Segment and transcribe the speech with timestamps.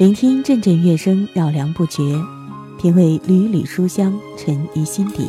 [0.00, 2.18] 聆听阵阵乐声，绕梁不绝；
[2.78, 5.28] 品味缕缕书香，沉于心底。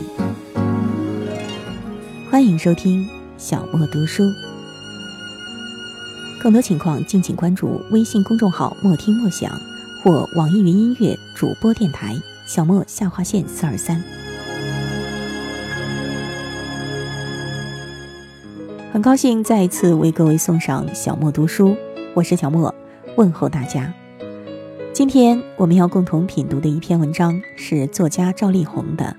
[2.29, 3.05] 欢迎收听
[3.37, 4.23] 小莫读书，
[6.41, 9.51] 更多情况敬请关注微信公众号“莫听莫想”
[10.01, 12.15] 或网易云音乐主播电台
[12.47, 14.01] “小莫下划线四二三”。
[18.93, 21.75] 很高兴再一次为各位送上小莫读书，
[22.13, 22.73] 我是小莫，
[23.17, 23.93] 问候大家。
[24.93, 29.05] 今天我们要共同品读的一篇文章是作家赵丽宏的《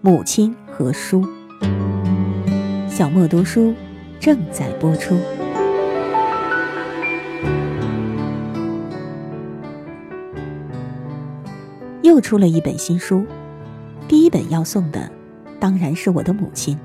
[0.00, 1.22] 母亲和书》。
[2.88, 3.74] 小莫读书
[4.18, 5.14] 正在播出。
[12.00, 13.26] 又出了一本新书，
[14.08, 15.12] 第一本要送的
[15.60, 16.76] 当然是我的母亲。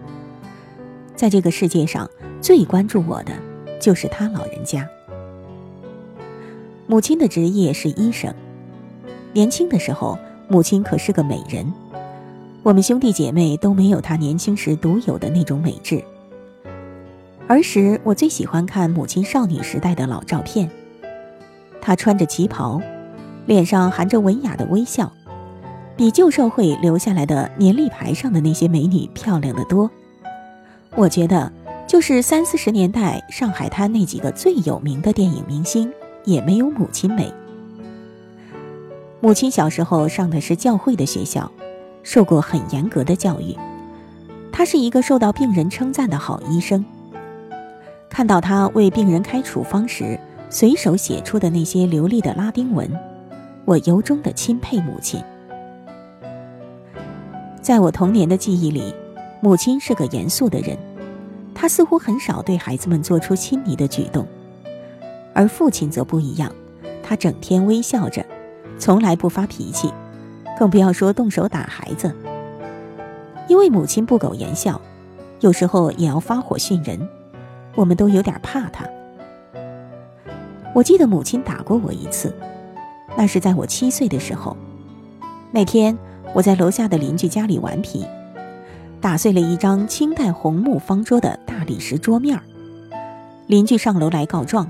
[1.16, 2.08] 在这个世界上
[2.42, 3.32] 最关注我的，
[3.80, 4.86] 就是她老人家。
[6.90, 8.34] 母亲的职业是医生，
[9.34, 11.70] 年轻的时候，母亲可是个美人，
[12.64, 16.02] 我们兄弟姐妹都没有她年轻时独有的那种美质。
[17.50, 20.70] 儿时，我最喜欢看母亲少女时代的老照片，
[21.82, 22.82] 她穿着旗袍，
[23.46, 25.12] 脸上含着文雅的微笑，
[25.98, 29.92] 比旧社会留下来的年历牌上的那些美女漂亮的多。
[30.96, 31.52] 我觉得，
[31.86, 35.92] 就是三四十年代上海滩那几个最有名的电影明星。
[36.28, 37.34] 也没有母亲美。
[39.22, 41.50] 母亲小时候上的是教会的学校，
[42.04, 43.56] 受过很严格的教育。
[44.52, 46.84] 她是一个受到病人称赞的好医生。
[48.10, 52.92] 看到她为病人开处方时随手写出的那些流利的拉丁文，
[53.64, 55.24] 我由衷的钦佩母亲。
[57.62, 58.94] 在我童年的记忆里，
[59.42, 60.78] 母亲是个严肃的人，
[61.56, 64.28] 她似乎很少对孩子们做出亲昵的举动。
[65.38, 66.52] 而父亲则不一样，
[67.04, 68.26] 他整天微笑着，
[68.80, 69.94] 从来不发脾气，
[70.58, 72.12] 更不要说动手打孩子。
[73.48, 74.82] 因为母亲不苟言笑，
[75.42, 77.08] 有时候也要发火训人，
[77.76, 78.84] 我们都有点怕他。
[80.74, 82.34] 我记得母亲打过我一次，
[83.16, 84.58] 那是在我七岁的时候。
[85.52, 85.96] 那天
[86.34, 88.04] 我在楼下的邻居家里顽皮，
[89.00, 92.42] 打碎了一张清代红木方桌的大理石桌面
[93.46, 94.68] 邻居上楼来告状。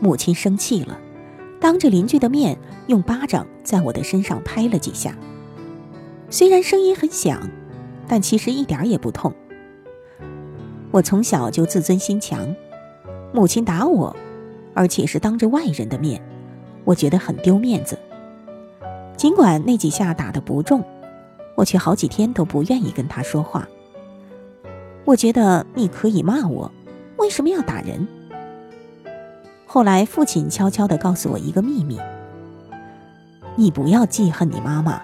[0.00, 0.98] 母亲生气了，
[1.60, 5.16] 当着邻居的面用巴掌在我的身上拍了几下。
[6.30, 7.40] 虽然声音很响，
[8.06, 9.32] 但其实一点也不痛。
[10.90, 12.54] 我从小就自尊心强，
[13.32, 14.14] 母亲打我，
[14.74, 16.22] 而且是当着外人的面，
[16.84, 17.98] 我觉得很丢面子。
[19.16, 20.84] 尽管那几下打得不重，
[21.56, 23.68] 我却好几天都不愿意跟他说话。
[25.04, 26.70] 我觉得你可以骂我，
[27.16, 28.06] 为什么要打人？
[29.78, 32.00] 后来，父亲悄悄地告诉我一个秘密：
[33.54, 35.00] 你不要记恨你妈妈，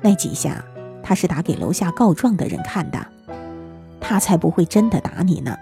[0.00, 0.60] 那几下
[1.04, 2.98] 他是打给楼下告状的人看的，
[4.00, 5.56] 他才不会真的打你呢。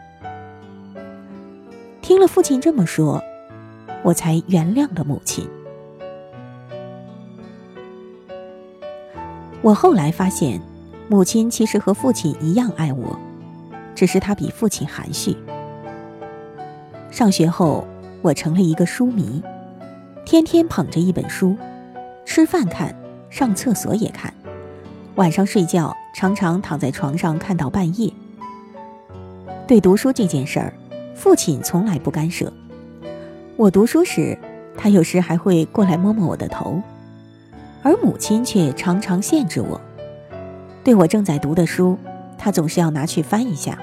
[2.00, 3.22] 听了父亲这么说，
[4.02, 5.46] 我才原谅了母亲。
[9.60, 10.62] 我后来发现，
[11.08, 13.20] 母亲其实和父亲一样爱我，
[13.94, 15.36] 只是她比父亲含蓄。
[17.10, 17.86] 上学后。
[18.24, 19.42] 我成了一个书迷，
[20.24, 21.54] 天天捧着一本书，
[22.24, 22.96] 吃饭看，
[23.28, 24.32] 上厕所也看，
[25.16, 28.10] 晚上睡觉常常躺在床上看到半夜。
[29.66, 30.72] 对读书这件事儿，
[31.14, 32.50] 父亲从来不干涉。
[33.56, 34.38] 我读书时，
[34.74, 36.80] 他有时还会过来摸摸我的头，
[37.82, 39.78] 而母亲却常常限制我。
[40.82, 41.98] 对我正在读的书，
[42.38, 43.78] 他总是要拿去翻一下，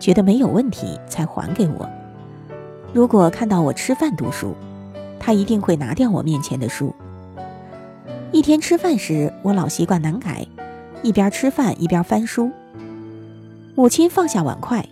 [0.00, 1.86] 觉得没有问题才还给我。
[2.94, 4.54] 如果看到我吃饭读书，
[5.18, 6.94] 他一定会拿掉我面前的书。
[8.30, 10.46] 一天吃饭时，我老习惯难改，
[11.02, 12.52] 一边吃饭一边翻书。
[13.74, 14.88] 母亲放下碗筷，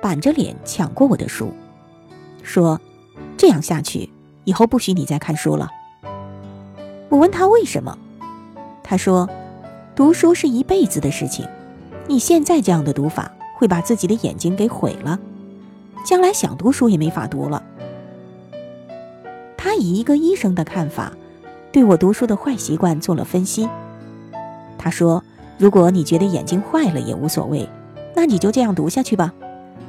[0.00, 1.52] 板着脸抢过我的书，
[2.42, 2.80] 说
[3.36, 4.08] ：“这样下去，
[4.44, 5.68] 以后不许你再看书了。”
[7.10, 7.98] 我问他为什么，
[8.82, 9.28] 他说
[9.94, 11.46] ：“读书是一辈子的事情，
[12.08, 15.20] 你现在这样的读法会把自己的眼睛给毁了。”
[16.04, 17.62] 将来想读书也没法读了。
[19.56, 21.12] 他以一个医生的看法，
[21.70, 23.68] 对我读书的坏习惯做了分析。
[24.76, 25.22] 他说
[25.56, 27.68] ：“如果你觉得眼睛坏了也无所谓，
[28.14, 29.32] 那你就这样读下去吧，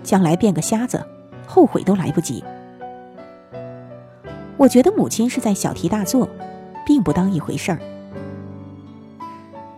[0.04, 1.04] 将来变个瞎子，
[1.48, 2.44] 后悔都来不及。”
[4.56, 6.30] 我觉得母亲是在小题大做，
[6.86, 7.80] 并不当一回事儿。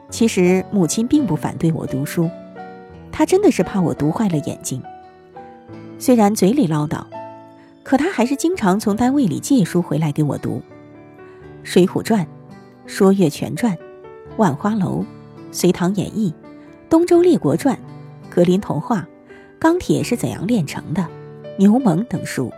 [0.10, 2.30] 其实母亲并不反对我读书，
[3.12, 4.84] 她真的是怕我读坏了眼睛。
[5.98, 7.04] 虽然嘴里唠叨，
[7.82, 10.62] 可他还是经常从单位里借书回来给我读。
[11.64, 12.22] 水浒传》
[12.86, 13.74] 《说岳全传》
[14.38, 15.00] 《万花楼》
[15.52, 16.32] 《隋唐演义》
[16.90, 17.76] 《东周列国传》
[18.34, 19.00] 《格林童话》
[19.58, 21.02] 《钢铁是怎样炼成的》
[21.58, 22.52] 《牛虻》等书，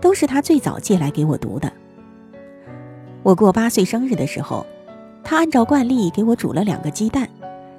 [0.00, 1.72] 都是他最早借来给我读的。
[3.22, 4.66] 我过八岁生日的时候，
[5.24, 7.28] 他按照惯例给我煮了两个鸡蛋，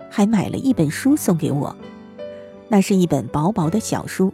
[0.10, 1.74] 还买了一本书送给我。
[2.68, 4.28] 那是一本薄薄的小书，《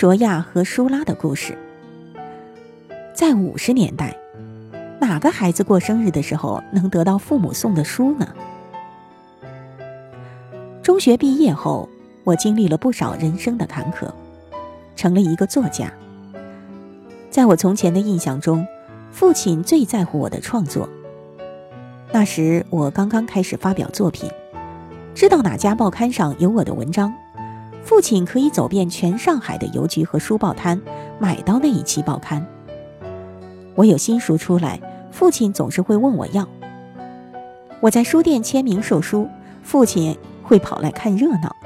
[0.00, 1.52] 卓亚和舒拉的故事》。
[3.12, 4.16] 在五十年代，
[4.98, 8.26] 哪个孩子过生日的时候能得到父母送的书呢？
[10.82, 11.86] 中学毕业后，
[12.24, 14.10] 我经历了不少人生的坎坷，
[14.96, 15.92] 成了一个作家。
[17.28, 18.66] 在我从前的印象中，
[19.12, 20.88] 父亲最在乎我的创作。
[22.10, 24.30] 那时我刚刚开始发表作品，
[25.14, 27.12] 知道哪家报刊上有我的文章。
[27.82, 30.80] 父亲可以走遍全上海的邮局和书报摊，
[31.18, 32.46] 买到那一期报刊。
[33.74, 34.80] 我有新书出来，
[35.10, 36.46] 父亲总是会问我要。
[37.80, 39.28] 我在书店签名售书，
[39.62, 41.56] 父亲会跑来看热闹。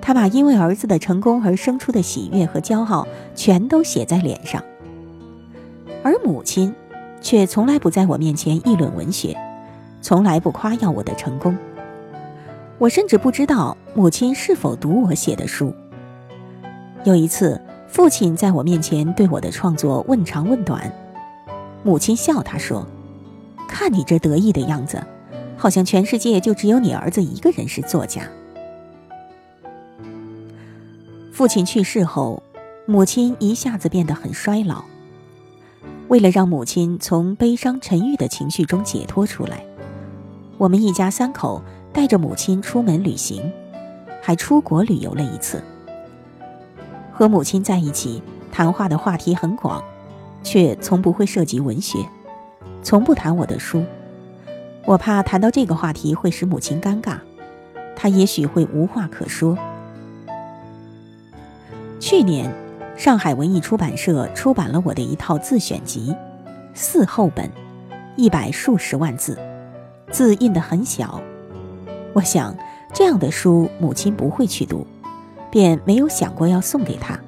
[0.00, 4.62] 他把因为儿子的成功而生出的喜悦和骄傲全都写在脸上。
[6.04, 6.72] 而母亲，
[7.20, 9.36] 却从来不在我面前议论文学，
[10.00, 11.56] 从来不夸耀我的成功。
[12.78, 15.72] 我甚至不知道母亲是否读我写的书。
[17.04, 17.58] 有一次，
[17.88, 20.92] 父亲在我面前对我的创作问长问短，
[21.82, 22.86] 母亲笑他说
[23.66, 25.02] ：“看你这得意的样子，
[25.56, 28.22] 好像全世界就只有你儿子一个人是作家。”
[31.32, 32.42] 父亲去世后，
[32.84, 34.84] 母亲一下子变得很衰老。
[36.08, 39.64] 为了让母亲从悲伤沉郁的情绪中解脱出来，
[40.58, 41.62] 我们一家三口。
[41.96, 43.50] 带着母亲出门旅行，
[44.20, 45.62] 还出国旅游了一次。
[47.10, 48.22] 和母亲在一起，
[48.52, 49.82] 谈话的话题很广，
[50.42, 51.98] 却从不会涉及文学，
[52.82, 53.82] 从不谈我的书。
[54.84, 57.16] 我怕谈到这个话题会使母亲尴尬，
[57.96, 59.56] 她也许会无话可说。
[61.98, 62.52] 去年，
[62.94, 66.14] 上海文艺出版社出版了我的一套自选集，
[66.74, 67.50] 四厚本，
[68.16, 69.38] 一百数十万字，
[70.10, 71.18] 字印得很小。
[72.16, 72.56] 我想，
[72.94, 74.86] 这样的书母亲不会去读，
[75.50, 77.20] 便没有想过要送给她。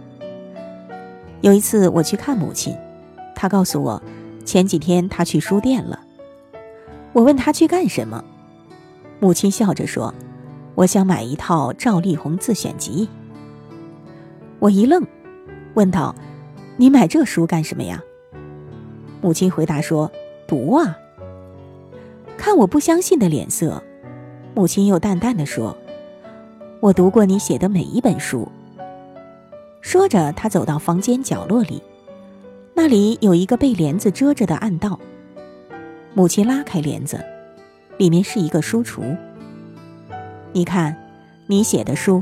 [1.43, 2.75] 有一次我去看母亲，
[3.35, 4.03] 她告诉我，
[4.47, 6.01] 前几天她去书店了。
[7.13, 8.25] 我问她去干什么，
[9.21, 10.15] 母亲笑着说
[10.75, 13.11] ：“我想买一套赵丽宏自选集。”
[14.59, 15.07] 我一愣，
[15.75, 16.15] 问道
[16.79, 18.03] ：“你买这书干什么呀？”
[19.21, 20.11] 母亲回答说
[20.49, 20.97] ：“读啊。”
[22.39, 23.83] 看我不相信的脸色。
[24.59, 25.79] 母亲又淡淡的说
[26.83, 28.49] ：“我读过你写的每一本书。”
[29.81, 31.81] 说着，她走到房间角落里，
[32.75, 34.99] 那里有一个被帘子遮着的暗道。
[36.13, 37.25] 母亲拉开帘子，
[37.99, 39.17] 里面是一个书橱。
[40.53, 40.97] 你看，
[41.47, 42.21] 你写的书，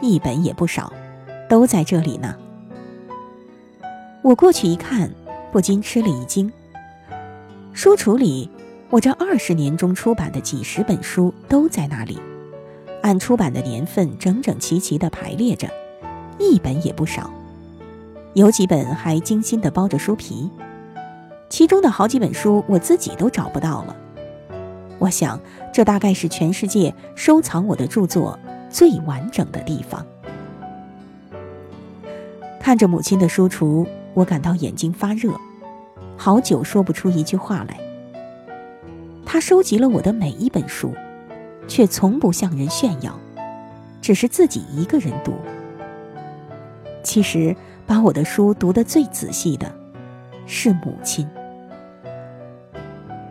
[0.00, 0.92] 一本也不少，
[1.48, 2.34] 都在这里呢。
[4.22, 5.08] 我过去一看，
[5.52, 6.52] 不禁吃了一惊。
[7.72, 8.50] 书橱里。
[8.90, 12.18] 我这二十年中出版的几十本书都在那里，
[13.02, 15.68] 按出版的年份整整齐齐地排列着，
[16.38, 17.30] 一本也不少。
[18.32, 20.50] 有几本还精心地包着书皮，
[21.50, 23.94] 其中的好几本书我自己都找不到了。
[24.98, 25.38] 我想，
[25.70, 28.38] 这大概是全世界收藏我的著作
[28.70, 30.04] 最完整的地方。
[32.58, 35.38] 看着母亲的书橱，我感到眼睛发热，
[36.16, 37.78] 好久说不出一句话来。
[39.30, 40.94] 他收集了我的每一本书，
[41.68, 43.12] 却从不向人炫耀，
[44.00, 45.34] 只是自己一个人读。
[47.02, 47.54] 其实，
[47.86, 49.70] 把我的书读得最仔细的，
[50.46, 51.28] 是母亲。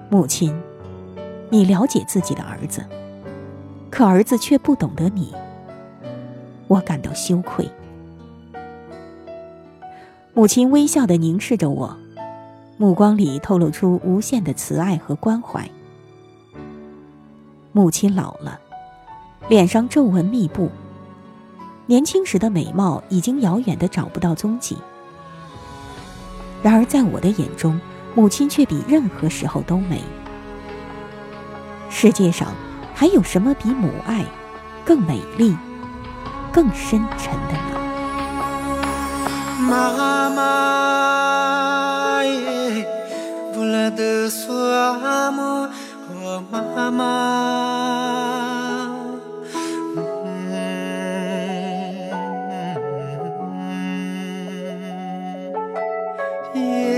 [0.07, 0.55] 母亲，
[1.49, 2.85] 你了解自己的儿子，
[3.89, 5.33] 可儿子却不懂得你。
[6.67, 7.67] 我感到羞愧。
[10.35, 11.97] 母亲微笑的凝视着我，
[12.77, 15.67] 目光里透露出无限的慈爱和关怀。
[17.77, 18.59] 母亲老了，
[19.49, 20.71] 脸上皱纹密布，
[21.85, 24.75] 年轻时的美貌已经遥远的找不到踪迹。
[26.63, 27.79] 然而在我的眼中，
[28.15, 30.01] 母亲却比任何时候都美。
[31.87, 32.47] 世界上
[32.95, 34.25] 还有什么比母爱
[34.83, 35.55] 更美丽、
[36.51, 37.77] 更深沉的呢？
[39.69, 42.87] 妈妈耶，
[46.49, 47.03] 不拉的索
[56.53, 56.96] 阿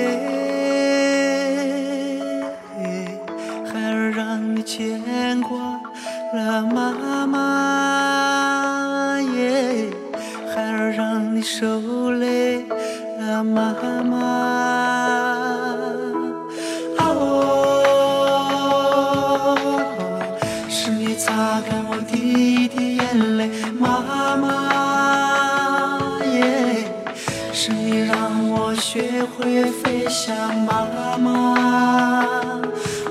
[27.61, 28.15] 是你让
[28.49, 30.87] 我学会飞向妈
[31.17, 31.57] 妈，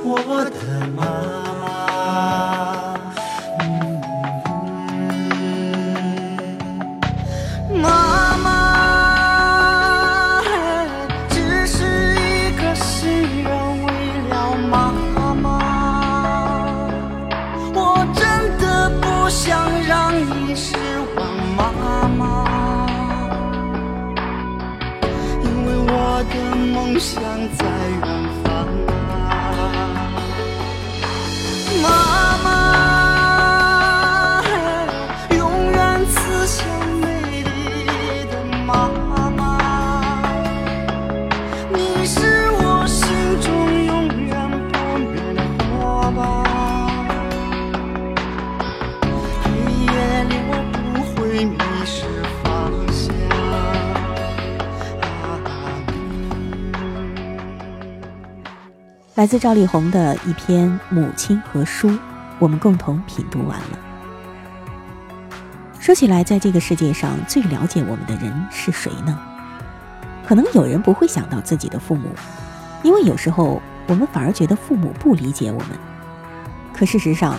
[0.02, 1.04] 我的妈
[1.60, 1.68] 妈。
[7.76, 8.48] 妈妈，
[11.28, 13.06] 只是一个心
[13.42, 13.46] 愿，
[13.84, 13.86] 为
[14.30, 14.32] 了
[14.70, 14.72] 妈
[15.34, 15.46] 妈，
[17.74, 17.78] 我
[18.14, 18.24] 真
[18.56, 18.64] 的
[18.98, 20.97] 不想让你失望，
[26.78, 27.20] 梦想
[27.56, 28.17] 在
[59.18, 61.90] 来自赵丽宏的一篇《母亲和书》，
[62.38, 63.78] 我们共同品读完了。
[65.80, 69.18] 说起来，在这个世界上最了解我们的人是谁呢？
[70.24, 72.10] 可能有人不会想到自己的父母，
[72.84, 75.70] 因为有时候我们反而觉得父母不理解我们。
[76.72, 77.36] 可事实上，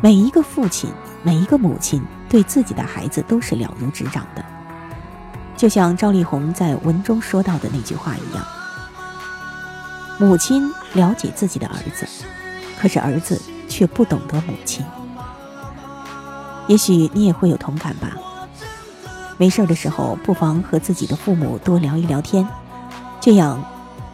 [0.00, 0.88] 每一个父亲、
[1.24, 4.44] 每一个母亲对自己的孩子都是了如指掌的。
[5.56, 8.46] 就像赵丽宏在文中说到的那句话一样。
[10.18, 12.06] 母亲了解自己的儿子，
[12.80, 14.84] 可是儿子却不懂得母亲。
[16.66, 18.16] 也许你也会有同感吧。
[19.36, 22.46] 没事的时候，不妨和自己的父母多聊一聊天，
[23.20, 23.64] 这样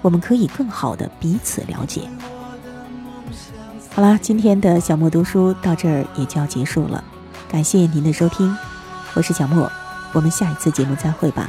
[0.03, 2.03] 我们可以更好的彼此了解。
[3.95, 7.03] 好啦，今天的小莫读书到这儿也就要结束了，
[7.49, 8.55] 感谢您的收听，
[9.15, 9.71] 我是小莫，
[10.13, 11.49] 我们下一次节目再会吧。